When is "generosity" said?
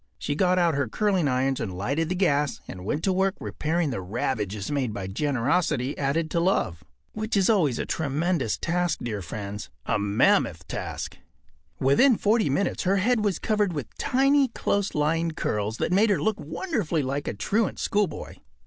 5.05-5.95